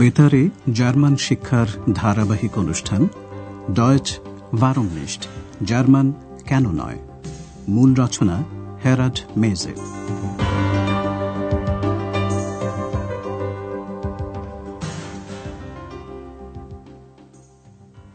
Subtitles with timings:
[0.00, 3.08] বেতারে জার্মান শিক্ষার ধারাবাহিক অনুষ্ঠান
[3.74, 4.18] ডয়েচ
[4.60, 5.28] ভারমনিস্ট
[5.64, 6.12] জার্মান
[6.46, 6.98] কেন নয়?
[7.68, 8.44] মূল রচনা
[8.84, 9.74] হেরাড মেজে।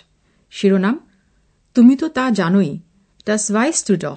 [0.51, 1.06] শিরোনাম
[1.77, 2.79] তুমি তো তা জানোই
[3.27, 4.17] ডাস ভাইস টু ডহ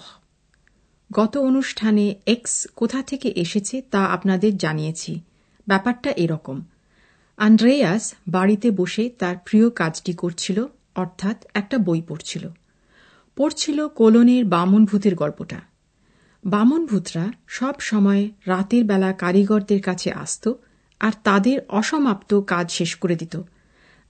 [1.14, 5.22] গত অনুষ্ঠানে এক্স কোথা থেকে এসেছে তা আপনাদের জানিয়েছি।
[5.68, 6.62] ব্যাপারটা এরকম।
[7.38, 12.50] আন্দ্রেয়াস বাড়িতে বসে তার প্রিয় কাজটি করছিল, অর্থাৎ একটা বই পড়ছিল।
[13.36, 15.60] পড়ছিল কোলনের বামন ভূতের গল্পটা।
[16.46, 20.54] বামন ভূতরা সব সময় রাতের বেলা কারিগরদের কাছে আসত
[21.00, 23.42] আর তাদের অসমাপ্ত কাজ শেষ করে দিত।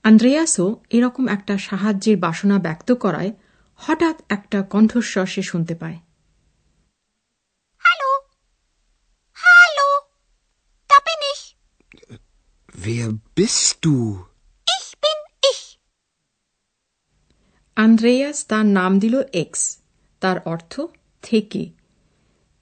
[0.05, 3.31] আন্দ্রেয়াসও এরকম একটা সাহায্যের বাসনা ব্যক্ত করায়
[3.80, 6.00] হঠাৎ একটা কণ্ঠস্বর সে শুনতে পায়
[7.81, 8.11] Hallo?
[9.38, 9.88] Hallo?
[10.89, 11.22] Da bin.
[12.75, 13.95] Wer bist du?
[14.67, 15.19] Ich bin
[15.52, 15.61] ich.
[17.78, 19.61] Andreas তার নাম দিল এক্স
[20.22, 20.73] তার অর্থ
[21.23, 21.61] থেকে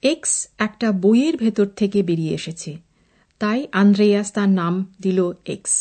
[0.02, 2.72] এক্স একটা বইয়ের ভেতর থেকে বেরিয়ে এসেছে
[3.40, 5.74] তাই আন্দ্রেয়াস তার নাম দিল এক্স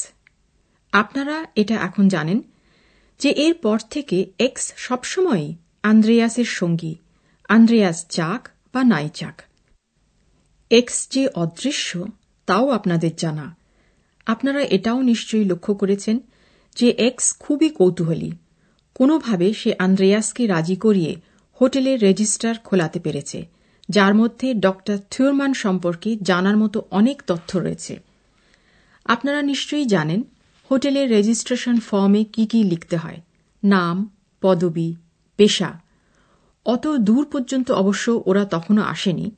[1.02, 2.40] আপনারা এটা এখন জানেন
[3.20, 6.94] যে এর পর থেকে এক্স সবসময়ই আন্দ্রেয়াসের সঙ্গী,
[7.50, 8.42] আন্দ্রেয়াস চাক
[8.74, 9.38] বা নাই চাক
[10.72, 11.90] এক্স যে অদৃশ্য,
[12.46, 13.48] তাও আপনাদের জানা।
[14.26, 16.20] আপনারা এটাও নিশ্চয়ই লক্ষ্য করেছেন
[16.76, 18.32] যে এক্স খুবই কৌতূহলী।
[18.96, 21.16] কোনোভাবে সে আন্দ্রেয়াসকে রাজি করিয়ে
[21.62, 23.40] হোটেলের রেজিস্টার খোলাতে পেরেছে,
[23.90, 27.94] যার মধ্যে ডক্টর থিওরমান সম্পর্কে জানার মতো অনেক তথ্য রয়েছে।
[29.06, 30.22] আপনারা নিশ্চয়ই জানেন
[30.72, 33.22] হোটেলের রেজিস্ট্রেশন ফর্মে কি কি লিখতে হয়?
[33.64, 34.96] নাম পদবি
[35.38, 35.80] পেশা।
[36.66, 39.32] অত দূর পর্যন্ত অবশ্য ওরা তখনও আসেনি।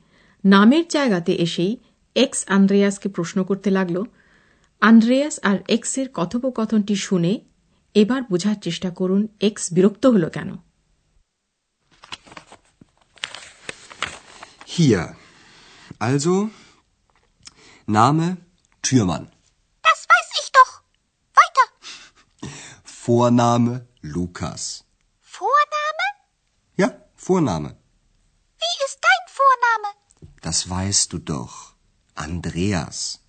[0.45, 1.77] নামের জায়গাতে এসেই
[2.15, 4.03] এক্স আন্দ্রেয়াসকে প্রশ্ন করতে লাগল।
[4.81, 7.39] আন্দ্রেয়াস আর এক্সের কথোপকথনটি শুনে
[7.93, 10.55] এবার বোঝার চেষ্টা করুন এক্স বিরক্ত হল কেন?
[14.79, 15.01] Hier.
[16.01, 16.43] Also,
[17.87, 18.35] Name
[18.83, 19.38] Türmann.
[23.08, 24.84] Vorname Lukas.
[25.20, 26.06] Vorname?
[26.76, 27.76] Ja, Vorname.
[28.62, 29.88] Wie ist dein Vorname?
[30.42, 31.74] Das weißt du doch.
[32.14, 33.20] Andreas.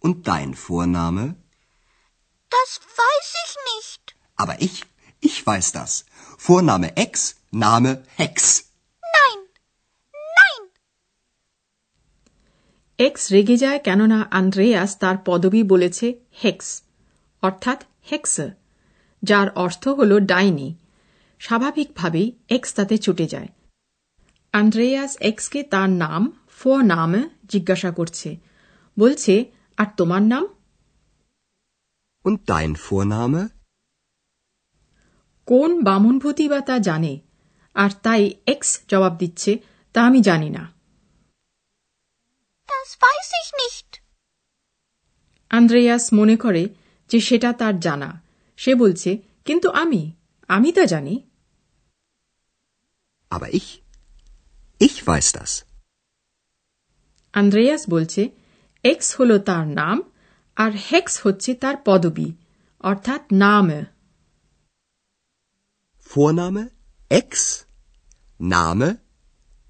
[0.00, 1.36] Und dein Vorname?
[2.50, 4.16] Das weiß ich nicht.
[4.36, 4.84] Aber ich,
[5.20, 6.04] ich weiß das.
[6.36, 8.64] Vorname Ex, Name Hex.
[9.16, 9.38] Nein.
[10.38, 10.62] Nein.
[12.98, 16.06] Ex রেগে যায় কেননা Andreas তার পদবি বলেছে
[16.42, 16.68] hex
[17.42, 17.78] অর্থাৎ
[18.11, 18.39] hex
[19.23, 20.75] যার অর্থ হল ডাইনি।
[21.39, 23.47] স্বাভাবিকভাবেই এক্স তাতে চটে যায়।
[24.53, 28.37] আন্দ্রেয়াস এক্সকে তার নাম ফো নামে জিজ্ঞাসা করছে।
[28.99, 29.45] বলছে
[29.77, 30.47] আর তোমার নাম?
[32.25, 33.47] Und dein Vorname?
[35.45, 37.19] কোন বামনভূতি বা তা জানে
[37.73, 39.57] আর তাই এক্স জবাব দিচ্ছে
[39.93, 40.73] তা আমি জানি না।
[42.67, 44.01] Das weiß ich nicht.
[45.49, 46.69] Andreas মনে করে
[47.09, 48.21] যে সেটা তার জানা।
[48.57, 50.11] সে বলছে কিন্তু আমি?
[50.47, 51.23] আমি তা জানি।
[53.29, 53.65] Aber ich,
[54.81, 55.63] ich weiß das.
[57.33, 58.29] Andreas বলছে
[58.83, 60.01] এক্স হল তার নাম
[60.55, 62.33] আর হেক্স হচ্ছে তার পদবি
[62.79, 63.69] অর্থাৎ নাম।
[66.15, 66.65] Vorname?
[67.11, 67.31] Ex,
[68.41, 68.95] Name?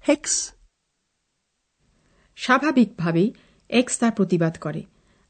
[0.08, 0.50] Hex.
[2.36, 3.32] স্বাভাবিকভাবেই
[3.68, 4.82] এক্স তার প্রতিবাদ করে।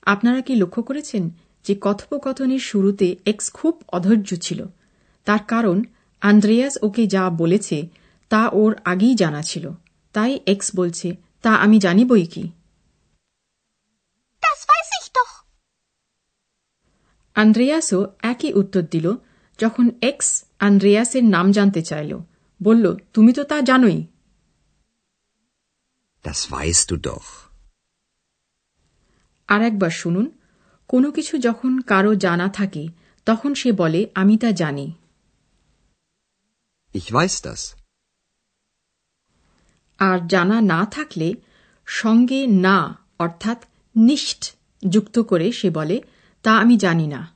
[0.03, 1.31] আপনারা কি লক্ষ্য করেছেন
[1.63, 4.67] যে কথোপকথনের শুরুতে এক্স খুব অধৈর্য ছিল।
[5.25, 5.83] তার কারণ
[6.21, 7.89] আন্দ্রেয়াস ওকে যা বলেছে
[8.29, 9.71] তা ওর আগেই জানা ছিল।
[10.13, 12.43] তাই এক্স বলছে তা আমি জানি বই কি?
[14.41, 14.99] Das weiß
[17.35, 19.15] আন্দ্রেয়াসও একই উত্তর দিল
[19.59, 22.19] যখন এক্স আন্দ্রেয়াসের নাম জানতে চাইল।
[22.63, 24.07] বলল তুমি তো তা জানোই।
[26.25, 27.51] Das weißt du doch.
[29.49, 30.38] আর একবার শুনুন।
[30.89, 32.89] কোনো কিছু যখন কারও জানা থাকে
[33.27, 34.93] তখন সে বলে আমি তা জানি।
[36.95, 37.77] Ich weiß das.
[39.99, 41.35] আর জানা না থাকলে
[41.87, 43.65] সঙ্গে না অর্থাৎ
[43.97, 44.53] নিষ্ঠ
[44.89, 46.03] যুক্ত করে সে বলে
[46.43, 47.33] তা আমি জানি না।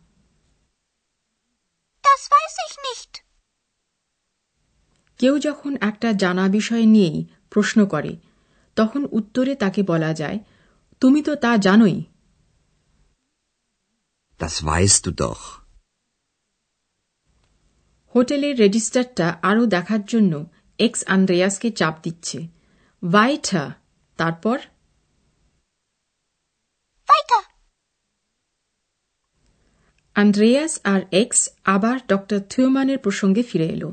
[2.02, 3.20] Das weiß ich
[5.18, 8.16] কেউ যখন একটা জানা বিষয় নিয়েই প্রশ্ন করে
[8.76, 10.38] তখন উত্তরে তাকে বলা যায়
[11.00, 12.02] তুমি তো তা জানোই।
[14.42, 15.36] Das weißt du doch.
[18.14, 20.46] হোটেলের রেজিস্টারটা আরও দেখার জন্য
[20.78, 22.48] এক্স আন্দ্রেয়াসকে চাপ দিচ্ছে।
[23.10, 23.74] ভাইঠা
[24.16, 24.58] তারপর?
[30.14, 33.92] আন্দ্রেয়াস আর এক্স আবার ডক্টর থিওমানের প্রসঙ্গে ফিরে এলো।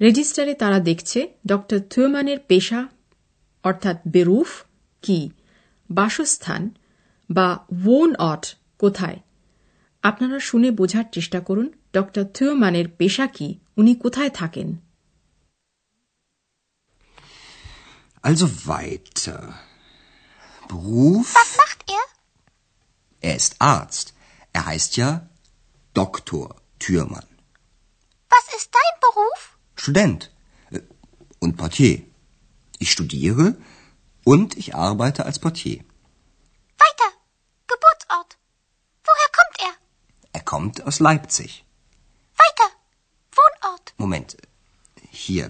[0.00, 2.88] রেজিস্টারে তারা দেখছে ডক্টর থিওমানের পেশা
[3.62, 4.64] অর্থাৎ বেরুফ
[5.02, 5.30] কি?
[5.90, 6.70] বাসস্থান
[7.30, 9.20] বা ওন অট কোথায়?
[10.09, 13.47] আপনারা শুনে বোঝার চেষ্টা করুন ডক্টর থিওমানের পেশা কি
[13.79, 14.69] উনি কোথায় থাকেন
[18.29, 19.41] Also weiter.
[20.67, 21.27] Beruf?
[21.33, 22.03] Was macht er?
[23.21, 24.07] Er ist Arzt.
[24.53, 25.09] Er heißt ja
[25.93, 26.45] Doktor
[26.79, 27.29] Türmann.
[28.29, 29.57] Was ist dein Beruf?
[29.75, 30.21] Student
[30.71, 30.81] äh,
[31.39, 31.95] und Portier.
[32.79, 33.45] Ich studiere
[34.25, 35.79] und ich arbeite als Portier.
[36.77, 37.09] Weiter.
[37.67, 38.37] Geburtsort.
[40.52, 41.50] Kommt aus Leipzig.
[42.38, 42.68] Weiter.
[43.32, 43.86] Wohnort.
[43.96, 44.30] Moment.
[45.12, 45.46] Hier.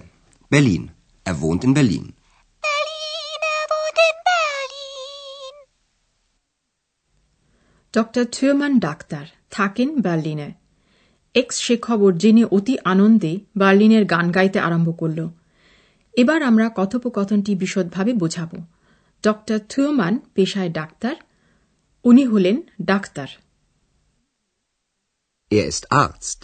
[0.51, 0.83] Berlin.
[1.25, 2.05] Er wohnt in Berlin.
[2.63, 5.55] Berlin, er wohnt in Berlin.
[7.93, 10.49] Doctor Theomann doctor থাকেন বার্লিনে
[11.35, 15.19] x সে খবর জেনে অতি আনন্দে বার্লিনের গান গাইতে আরম্ভ করল
[16.13, 18.51] এবার আমরা কথোপকথনটি বিশদভাবে বোঝাব
[19.23, 21.15] ডক্টর থিওমান পেশায় ডাক্তার
[22.05, 23.29] উনি হলেন ডাক্তার
[25.53, 26.39] Er ist Arzt.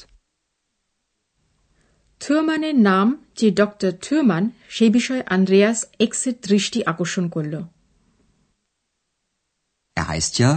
[2.21, 7.53] থিওমানের নাম যে ডক্টর থিওমান সে বিষয়ে আন্দ্রেয়াস এক্সের দৃষ্টি আকর্ষণ করল
[9.97, 10.51] Er heißt ja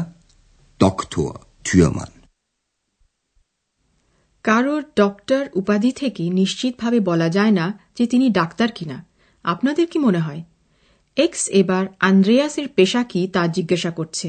[0.80, 1.30] Doktor
[1.64, 2.12] Türmann.
[4.44, 7.66] কারোর ডক্টর উপাধি থেকে নিশ্চিতভাবে বলা যায় না
[7.96, 8.98] যে তিনি ডাক্তার কিনা
[9.44, 10.42] আপনাদের কি মনে হয়
[11.16, 14.28] এক্স এবার আন্দ্রেয়াসের পেশা কি তা জিজ্ঞাসা করছে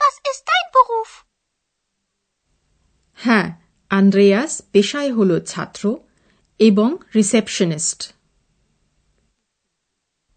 [0.00, 0.65] Was ist dein Beruf?
[3.26, 3.48] হ্যাঁ
[3.90, 5.82] আন্দ্রেয়াস পেশায় হল ছাত্র
[6.60, 8.00] এবং receptionist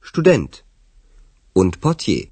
[0.06, 0.52] student
[1.56, 2.24] und Portier.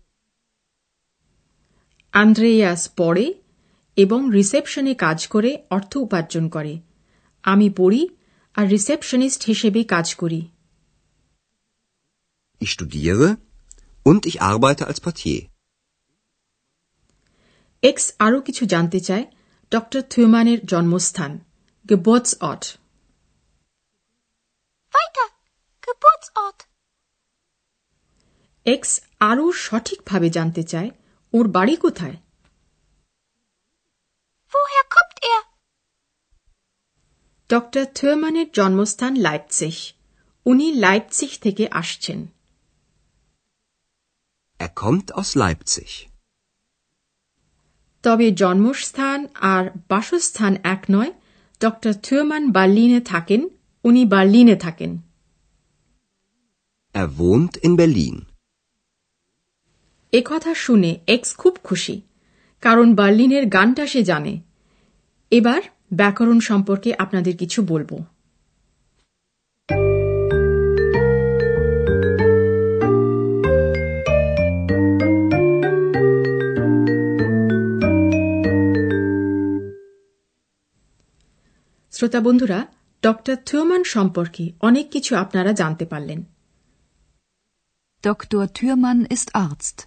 [2.13, 3.25] Andreas পড়ে
[3.97, 6.73] এবং রিসেপশনে কাজ করে অর্থ উপার্জন করে
[7.43, 8.01] আমি পড়ি
[8.55, 10.41] আর রিসেপশনিস্ট হিসেবে কাজ করি
[12.61, 13.27] Ich studiere
[14.05, 15.39] und ich arbeite als Portier.
[17.83, 19.25] এক্স আরও কিছু জানতে চায়
[19.71, 21.31] ডক্টর থিওমানের জন্মস্থান
[21.89, 22.63] গেবটসঅট
[24.93, 25.27] Weiter.
[25.83, 26.59] Geburtsort.
[28.65, 30.89] এক্স আরও সঠিকভাবে জানতে চায়
[31.33, 32.17] ওর বাড়ি কোথায়
[34.53, 34.85] Woher
[35.25, 35.43] er?
[37.49, 39.77] ডক্টর থিওমানের জন্মস্থান লাইপসিহ
[40.45, 42.19] উনি লাইপসিহ থেকে আসছেন
[44.59, 45.91] Er kommt aus Leipzig.
[48.07, 51.11] তবে জন্মস্থান আর বাসস্থান এক নয়।
[51.61, 53.49] ডক্টর থিওমান বার্লিনে থাকেন
[53.83, 55.01] উনি বার্লিনে থাকেন।
[56.95, 58.21] Er wohnt in Berlin.
[60.13, 62.01] একথা শুনে এক্স খুব খুশি
[62.61, 64.41] কারণ বার্লিনের গানটা সে জানে।
[65.31, 65.61] এবার
[65.93, 68.03] ব্যাকরণ সম্পর্কে আপনাদের কিছু বলব।
[81.97, 82.59] শ্রোতা বন্ধুরা
[83.03, 86.19] ডক্টর থিওমান সম্পর্কে অনেক কিছু আপনারা জানতে পারলেন
[88.03, 88.41] Dr.
[88.57, 89.77] Thürmann ist Arzt.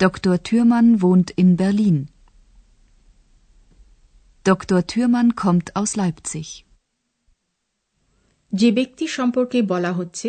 [0.00, 0.34] Dr.
[0.46, 1.96] Thürmann wohnt in Berlin.
[4.46, 4.78] Dr.
[4.90, 6.48] Thürmann kommt aus Leipzig.
[8.52, 10.28] যে ব্যক্তি সম্পর্কে বলা হচ্ছে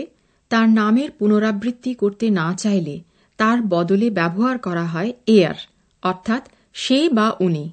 [0.52, 2.96] তার নামের পুনরাবৃত্তি করতে না চাইলে
[3.40, 5.58] তার বদলে ব্যবহার করা হয় এয়ার
[6.04, 6.44] অর্থাৎ
[6.76, 7.66] সে বা উনি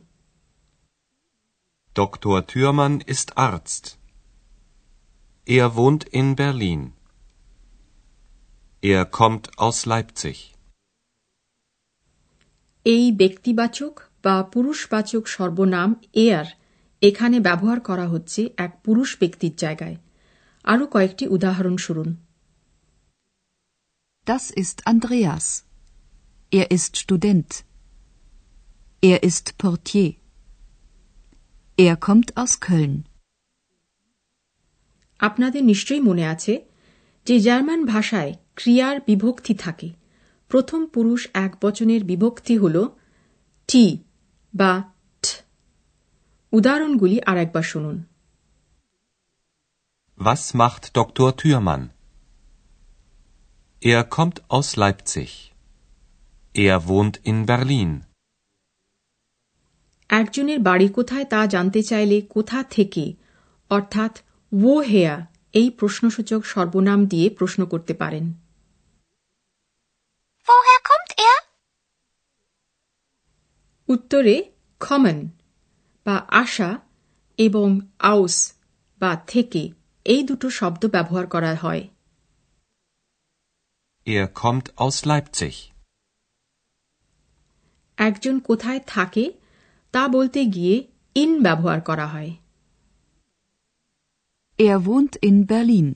[1.95, 2.45] Dr.
[2.45, 3.97] Thürmann ist Arzt.
[5.47, 6.81] Er wohnt in Berlin.
[8.83, 10.37] Er kommt aus Leipzig.
[12.85, 15.89] এই ব্যক্তিবাচক বা পুরুষবাচক সর্বনাম
[16.23, 16.47] এয়ার
[17.01, 19.97] এখানে ব্যবহার করা হচ্ছে এক পুরুষ ব্যক্তির জায়গায়
[20.65, 22.09] আরও কয়েকটি উদাহরণ শুনুন
[24.27, 25.45] Das ist Andreas.
[26.51, 27.49] Er ist Student.
[29.03, 30.11] Er ist Portier.
[31.84, 32.94] Er kommt aus Köln.
[35.20, 36.54] আপনাদের নিশ্চয়ই মনে আছে
[37.26, 39.88] যে জার্মান ভাষায় ক্রিয়ার বিভক্তি থাকে
[40.50, 42.76] প্রথম পুরুষ এক বচনের বিভক্তি হল
[43.68, 43.84] টি
[44.54, 44.72] বা
[45.22, 45.26] ঠ
[46.52, 47.96] উদাহরণগুলি আর একবার শুনুন
[50.18, 51.28] Was macht Dr.
[51.40, 51.82] Thürmann?
[53.82, 55.30] Er kommt aus Leipzig.
[56.54, 57.90] Er wohnt in Berlin.
[60.12, 63.14] একজনের বাড়ি কোথায় তা জানতে চাইলে কোথা থেকে?
[63.70, 64.20] অর্থাৎ
[64.64, 65.26] ও হেয়া?
[65.52, 68.32] এই প্রশ্নসূচক সর্বনাম দিয়ে প্রশ্ন করতে পারেন।
[70.48, 71.40] Woher kommt er?
[73.88, 75.30] উত্তরে খমন
[76.04, 76.78] বা আশা
[77.38, 78.52] এবং আউস
[78.98, 79.72] বা থেকে
[80.04, 81.88] এই দুটো শব্দ ব্যবহার করা হয়।
[84.06, 85.52] Er kommt aus Leipzig.
[87.96, 89.41] একজন কোথায় থাকে
[89.92, 92.30] তা বলতে গিয়ে ইন ব্যবহার করা হয়।
[94.58, 95.94] Er wohnt in Berlin.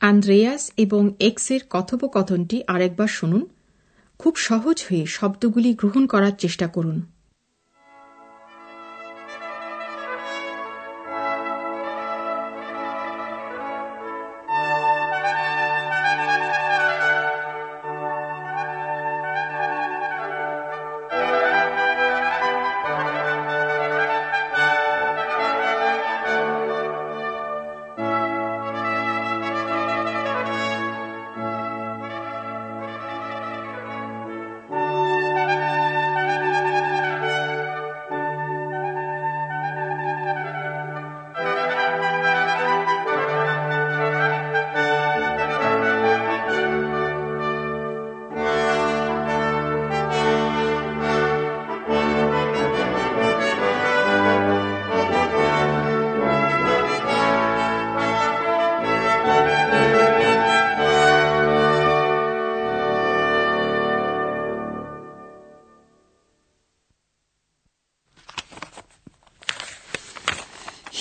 [0.00, 3.46] Andreas এবং এক্সের কথোপকথনটি আরেকবার শুনুন।
[4.18, 7.19] খুব সহজ হয়ে শব্দগুলি গ্রহণ করার চেষ্টা করুন।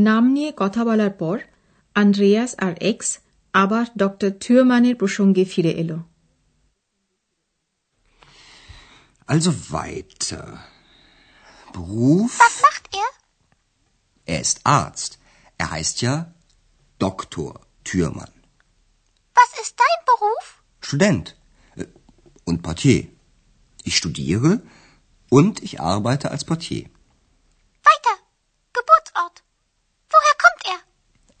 [0.00, 1.36] নাম নিয়ে কথা বলার পর
[1.96, 3.08] আন্দ্রেয়াস আর এক্স
[3.54, 5.98] আবার ডক্টর থিওমানের প্রসঙ্গে ফিরে এলো
[9.28, 10.46] Also weiter.
[11.72, 12.32] Beruf?
[12.44, 13.08] Was macht er?
[14.26, 15.12] Er ist Arzt.
[15.58, 16.14] Er heißt ja
[16.98, 17.50] Doktor
[17.84, 18.34] Türmann.
[19.36, 20.44] Was ist dein Beruf?
[20.80, 21.26] Student.
[21.76, 21.86] Äh,
[22.44, 23.00] Und Portier.
[23.88, 24.50] Ich studiere
[25.28, 26.84] und ich arbeite als Portier.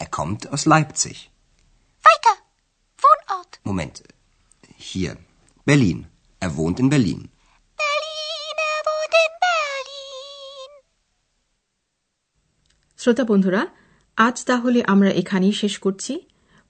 [0.00, 1.16] Er kommt aus Leipzig.
[2.04, 2.34] Weiter.
[2.98, 3.52] Wohnort.
[3.64, 3.96] Moment.
[4.90, 5.12] Hier.
[5.66, 5.98] Berlin.
[6.42, 7.20] Er wohnt in Berlin.
[7.82, 10.70] Berlin, er wohnt in Berlin.
[12.98, 13.62] শ্রোতা বন্ধুরা
[14.18, 16.12] আজ তাহলে আমরা এখানেই শেষ করছি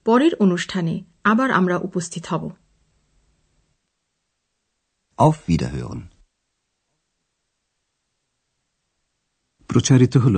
[0.05, 2.43] পরের অনুষ্ঠানে আবার আমরা উপস্থিত হব
[5.17, 6.01] Auf Wiederhören.
[9.69, 10.37] প্রচারিত হল